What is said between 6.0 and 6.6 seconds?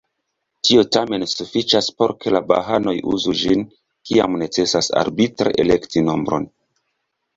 nombron.